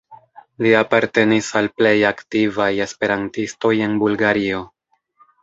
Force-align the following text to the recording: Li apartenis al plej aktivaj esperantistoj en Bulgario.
Li 0.65 0.69
apartenis 0.77 1.49
al 1.61 1.69
plej 1.81 1.91
aktivaj 2.13 2.67
esperantistoj 2.87 3.73
en 3.91 3.95
Bulgario. 4.07 4.65